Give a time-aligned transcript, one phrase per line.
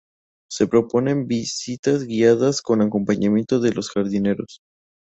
[0.49, 4.59] Se proponen visitas guiadas, con acompañamiento de los jardineros.